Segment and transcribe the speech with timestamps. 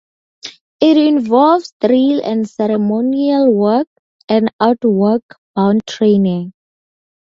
[0.79, 3.87] It involves drill and ceremonial work,
[4.27, 5.21] and outward
[5.55, 6.53] bound training.